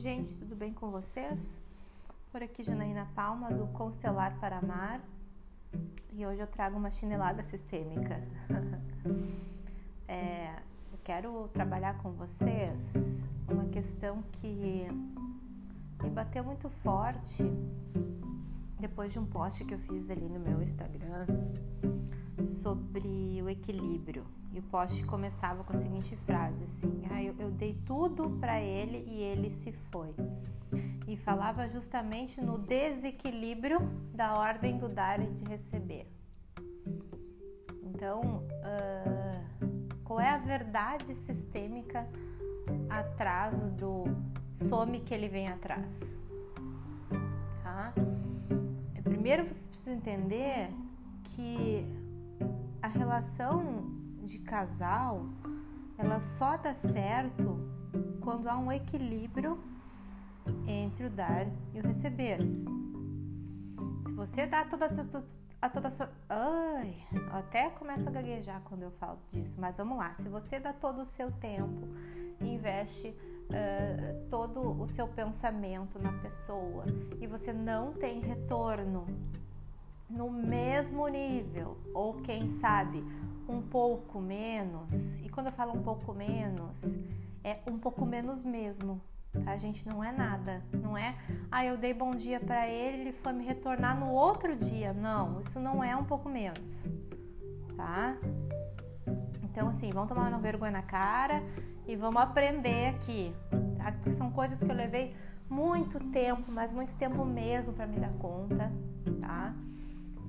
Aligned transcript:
gente, 0.00 0.34
tudo 0.34 0.56
bem 0.56 0.72
com 0.72 0.90
vocês? 0.90 1.62
Por 2.32 2.42
aqui 2.42 2.62
Janaína 2.62 3.06
Palma 3.14 3.50
do 3.50 3.66
Constelar 3.66 4.34
para 4.40 4.56
Amar 4.56 4.98
e 6.14 6.24
hoje 6.24 6.40
eu 6.40 6.46
trago 6.46 6.78
uma 6.78 6.90
chinelada 6.90 7.42
sistêmica. 7.42 8.18
é, 10.08 10.54
eu 10.90 10.98
quero 11.04 11.48
trabalhar 11.48 11.98
com 11.98 12.12
vocês 12.12 12.94
uma 13.46 13.66
questão 13.66 14.22
que 14.32 14.88
me 16.02 16.08
bateu 16.08 16.44
muito 16.44 16.70
forte 16.82 17.42
depois 18.80 19.12
de 19.12 19.18
um 19.18 19.26
post 19.26 19.64
que 19.64 19.74
eu 19.74 19.78
fiz 19.78 20.10
ali 20.10 20.28
no 20.28 20.40
meu 20.40 20.60
Instagram 20.62 21.26
sobre 22.46 23.40
o 23.42 23.48
equilíbrio. 23.48 24.24
E 24.52 24.58
o 24.58 24.62
post 24.62 25.04
começava 25.04 25.62
com 25.62 25.72
a 25.72 25.76
seguinte 25.76 26.16
frase 26.16 26.64
assim: 26.64 27.02
ah, 27.10 27.22
eu, 27.22 27.34
eu 27.38 27.50
dei 27.50 27.74
tudo 27.86 28.30
para 28.40 28.60
ele 28.60 29.04
e 29.06 29.22
ele 29.22 29.50
se 29.50 29.72
foi. 29.90 30.14
E 31.06 31.16
falava 31.16 31.68
justamente 31.68 32.40
no 32.40 32.58
desequilíbrio 32.58 33.78
da 34.14 34.34
ordem 34.34 34.78
do 34.78 34.88
dar 34.88 35.20
e 35.20 35.26
de 35.28 35.44
receber. 35.44 36.06
Então, 37.82 38.44
uh, 38.62 40.00
qual 40.04 40.20
é 40.20 40.30
a 40.30 40.38
verdade 40.38 41.14
sistêmica 41.14 42.08
atrás 42.88 43.72
do 43.72 44.04
some 44.54 45.00
que 45.00 45.12
ele 45.12 45.28
vem 45.28 45.48
atrás? 45.48 46.18
Tá? 47.62 47.92
Primeiro 49.02 49.44
você 49.44 49.68
precisa 49.68 49.92
entender 49.92 50.70
que 51.24 51.86
a 52.82 52.88
relação 52.88 53.84
de 54.22 54.38
casal, 54.38 55.26
ela 55.98 56.20
só 56.20 56.56
dá 56.56 56.74
certo 56.74 57.58
quando 58.20 58.48
há 58.48 58.56
um 58.58 58.70
equilíbrio 58.70 59.58
entre 60.66 61.06
o 61.06 61.10
dar 61.10 61.46
e 61.74 61.80
o 61.80 61.82
receber. 61.82 62.38
Se 64.06 64.12
você 64.12 64.46
dá 64.46 64.64
toda, 64.64 64.86
a 65.60 65.68
toda 65.68 65.88
a 65.88 65.90
sua. 65.90 66.10
Ai, 66.28 66.96
até 67.32 67.70
começa 67.70 68.08
a 68.08 68.12
gaguejar 68.12 68.62
quando 68.64 68.82
eu 68.82 68.90
falo 68.92 69.18
disso, 69.32 69.60
mas 69.60 69.76
vamos 69.76 69.98
lá. 69.98 70.14
Se 70.14 70.28
você 70.28 70.58
dá 70.58 70.72
todo 70.72 71.02
o 71.02 71.06
seu 71.06 71.30
tempo, 71.32 71.88
investe 72.40 73.14
uh, 73.50 74.28
todo 74.28 74.80
o 74.80 74.86
seu 74.86 75.06
pensamento 75.06 75.98
na 75.98 76.12
pessoa 76.14 76.84
e 77.20 77.26
você 77.26 77.52
não 77.52 77.92
tem 77.92 78.20
retorno 78.20 79.06
no 80.10 80.28
mesmo 80.28 81.06
nível, 81.06 81.78
ou 81.94 82.14
quem 82.14 82.48
sabe 82.48 83.04
um 83.48 83.62
pouco 83.62 84.20
menos, 84.20 85.20
e 85.20 85.28
quando 85.28 85.46
eu 85.46 85.52
falo 85.52 85.72
um 85.72 85.82
pouco 85.82 86.12
menos, 86.12 86.98
é 87.44 87.58
um 87.70 87.78
pouco 87.78 88.04
menos 88.04 88.42
mesmo, 88.42 89.00
tá, 89.44 89.56
gente? 89.56 89.88
Não 89.88 90.02
é 90.02 90.10
nada, 90.10 90.62
não 90.72 90.98
é, 90.98 91.16
ah, 91.50 91.64
eu 91.64 91.76
dei 91.76 91.94
bom 91.94 92.10
dia 92.10 92.40
para 92.40 92.68
ele, 92.68 93.02
ele 93.02 93.12
foi 93.12 93.32
me 93.32 93.44
retornar 93.44 93.98
no 93.98 94.10
outro 94.10 94.56
dia. 94.56 94.92
Não, 94.92 95.40
isso 95.40 95.60
não 95.60 95.82
é 95.82 95.94
um 95.94 96.04
pouco 96.04 96.28
menos, 96.28 96.84
tá? 97.76 98.16
Então, 99.44 99.68
assim, 99.68 99.90
vamos 99.90 100.08
tomar 100.08 100.28
uma 100.28 100.38
vergonha 100.38 100.72
na 100.72 100.82
cara 100.82 101.42
e 101.86 101.96
vamos 101.96 102.16
aprender 102.16 102.88
aqui, 102.88 103.34
tá? 103.76 103.92
Porque 103.92 104.12
são 104.12 104.30
coisas 104.30 104.62
que 104.62 104.70
eu 104.70 104.74
levei 104.74 105.14
muito 105.48 105.98
tempo, 106.10 106.50
mas 106.52 106.72
muito 106.72 106.94
tempo 106.96 107.24
mesmo 107.24 107.72
para 107.72 107.86
me 107.86 107.98
dar 107.98 108.12
conta, 108.12 108.70
tá? 109.20 109.54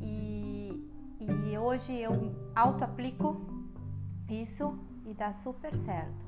E 0.00 1.58
hoje 1.58 1.94
eu 1.94 2.12
auto-aplico 2.54 3.40
isso 4.28 4.78
e 5.04 5.12
dá 5.12 5.32
super 5.32 5.74
certo. 5.74 6.24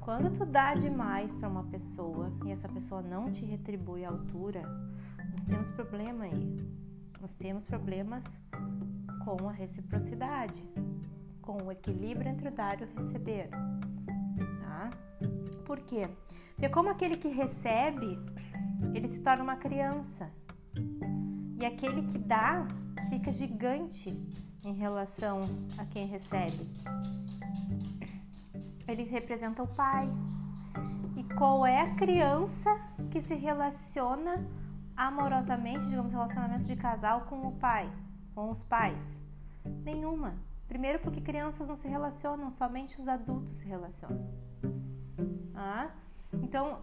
Quando 0.00 0.32
tu 0.32 0.46
dá 0.46 0.74
demais 0.74 1.34
para 1.34 1.48
uma 1.48 1.64
pessoa 1.64 2.32
e 2.44 2.50
essa 2.50 2.68
pessoa 2.68 3.02
não 3.02 3.32
te 3.32 3.44
retribui 3.44 4.04
à 4.04 4.08
altura, 4.08 4.62
nós 5.32 5.44
temos 5.44 5.70
problema 5.72 6.24
aí. 6.24 6.56
Nós 7.20 7.34
temos 7.34 7.66
problemas 7.66 8.24
com 9.24 9.48
a 9.48 9.52
reciprocidade, 9.52 10.62
com 11.42 11.62
o 11.62 11.72
equilíbrio 11.72 12.30
entre 12.30 12.48
o 12.48 12.50
dar 12.50 12.80
e 12.80 12.84
o 12.84 12.88
receber. 12.98 13.48
Tá? 14.62 14.90
Por 15.64 15.80
quê? 15.80 16.08
Porque 16.54 16.68
como 16.68 16.90
aquele 16.90 17.16
que 17.16 17.28
recebe, 17.28 18.18
ele 18.94 19.08
se 19.08 19.20
torna 19.22 19.42
uma 19.42 19.56
criança. 19.56 20.30
E 21.60 21.64
aquele 21.64 22.02
que 22.02 22.18
dá 22.18 22.66
fica 23.08 23.32
gigante 23.32 24.10
em 24.64 24.74
relação 24.74 25.40
a 25.78 25.84
quem 25.84 26.06
recebe. 26.06 26.68
Ele 28.86 29.04
representa 29.04 29.62
o 29.62 29.66
pai. 29.66 30.08
E 31.16 31.24
qual 31.34 31.66
é 31.66 31.80
a 31.80 31.94
criança 31.94 32.70
que 33.10 33.20
se 33.20 33.34
relaciona 33.34 34.46
amorosamente, 34.96 35.86
digamos, 35.88 36.12
relacionamento 36.12 36.64
de 36.64 36.76
casal 36.76 37.22
com 37.22 37.46
o 37.46 37.52
pai, 37.52 37.90
com 38.34 38.50
os 38.50 38.62
pais? 38.62 39.20
Nenhuma. 39.82 40.34
Primeiro 40.70 41.00
porque 41.00 41.20
crianças 41.20 41.66
não 41.66 41.74
se 41.74 41.88
relacionam, 41.88 42.48
somente 42.48 43.00
os 43.00 43.08
adultos 43.08 43.56
se 43.56 43.66
relacionam. 43.66 44.24
Ah? 45.52 45.90
Então, 46.32 46.78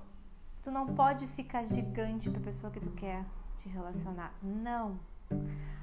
tu 0.61 0.69
não 0.69 0.87
pode 0.87 1.25
ficar 1.27 1.63
gigante 1.63 2.29
para 2.29 2.41
a 2.41 2.43
pessoa 2.43 2.69
que 2.69 2.81
tu 2.81 2.91
quer 2.91 3.23
te 3.55 3.69
relacionar. 3.69 4.33
Não. 4.43 4.99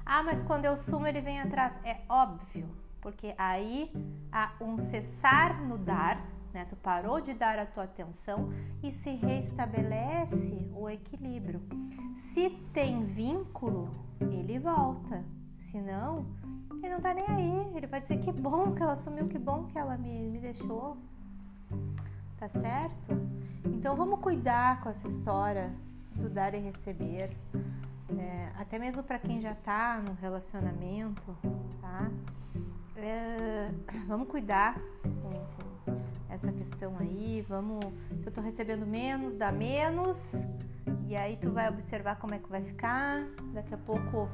Ah, 0.05 0.21
mas 0.21 0.43
quando 0.43 0.65
eu 0.65 0.77
sumo 0.77 1.07
ele 1.07 1.19
vem 1.19 1.41
atrás. 1.41 1.79
É 1.83 2.01
óbvio, 2.07 2.69
porque 3.01 3.33
aí 3.39 3.91
há 4.31 4.51
um 4.61 4.77
cessar 4.77 5.59
no 5.63 5.75
dar, 5.75 6.23
né? 6.53 6.63
Tu 6.69 6.75
parou 6.75 7.19
de 7.19 7.33
dar 7.33 7.57
a 7.57 7.65
tua 7.65 7.85
atenção 7.85 8.53
e 8.83 8.91
se 8.91 9.15
restabelece 9.15 10.69
o 10.75 10.87
equilíbrio. 10.87 11.59
Se 12.15 12.51
tem 12.71 13.03
vínculo, 13.03 13.89
ele 14.21 14.59
volta. 14.59 15.25
Se 15.57 15.81
não, 15.81 16.25
ele 16.81 16.93
não 16.93 17.01
tá 17.01 17.13
nem 17.13 17.25
aí. 17.27 17.75
Ele 17.75 17.87
vai 17.87 18.01
dizer 18.01 18.19
que 18.19 18.31
bom 18.31 18.73
que 18.73 18.83
ela 18.83 18.95
sumiu, 18.95 19.27
que 19.27 19.39
bom 19.39 19.65
que 19.65 19.77
ela 19.77 19.97
me, 19.97 20.29
me 20.29 20.39
deixou. 20.39 20.97
Tá 22.37 22.47
certo? 22.47 23.13
Então 23.65 23.95
vamos 23.95 24.19
cuidar 24.19 24.81
com 24.81 24.89
essa 24.89 25.07
história 25.07 25.73
do 26.15 26.29
dar 26.29 26.53
e 26.53 26.59
receber 26.59 27.35
é, 28.17 28.51
até 28.57 28.77
mesmo 28.77 29.03
para 29.03 29.19
quem 29.19 29.41
já 29.41 29.51
está 29.51 30.01
no 30.01 30.13
relacionamento, 30.13 31.35
tá? 31.81 32.09
É, 32.95 33.69
vamos 34.07 34.27
cuidar 34.27 34.79
com, 35.03 35.93
essa 36.29 36.51
questão 36.51 36.97
aí, 36.99 37.45
vamos, 37.47 37.83
se 38.19 38.25
eu 38.25 38.29
estou 38.29 38.43
recebendo 38.43 38.85
menos, 38.85 39.35
dá 39.35 39.51
menos, 39.51 40.33
e 41.07 41.15
aí 41.15 41.37
tu 41.37 41.51
vai 41.51 41.69
observar 41.69 42.17
como 42.17 42.33
é 42.33 42.39
que 42.39 42.49
vai 42.49 42.61
ficar, 42.61 43.25
daqui 43.53 43.73
a 43.73 43.77
pouco 43.77 44.29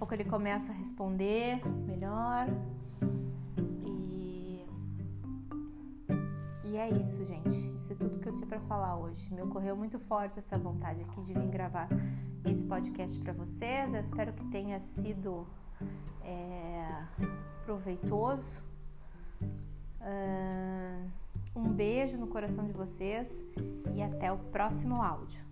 pouco 0.00 0.14
ele 0.14 0.24
começa 0.24 0.72
a 0.72 0.74
responder 0.74 1.60
melhor, 1.86 2.48
E 6.64 6.76
é 6.76 6.88
isso, 6.88 7.24
gente. 7.26 7.48
Isso 7.78 7.92
é 7.92 7.96
tudo 7.96 8.20
que 8.20 8.28
eu 8.28 8.32
tinha 8.32 8.46
para 8.46 8.60
falar 8.60 8.96
hoje. 8.96 9.28
Me 9.34 9.42
ocorreu 9.42 9.76
muito 9.76 9.98
forte 9.98 10.38
essa 10.38 10.56
vontade 10.56 11.02
aqui 11.02 11.20
de 11.22 11.34
vir 11.34 11.48
gravar 11.48 11.88
esse 12.48 12.64
podcast 12.64 13.18
para 13.18 13.32
vocês. 13.32 13.92
Eu 13.92 13.98
espero 13.98 14.32
que 14.32 14.44
tenha 14.46 14.78
sido 14.78 15.44
é, 16.22 17.02
proveitoso. 17.64 18.62
Um 21.56 21.68
beijo 21.72 22.16
no 22.16 22.28
coração 22.28 22.64
de 22.64 22.72
vocês 22.72 23.44
e 23.92 24.00
até 24.00 24.30
o 24.30 24.38
próximo 24.38 25.02
áudio. 25.02 25.42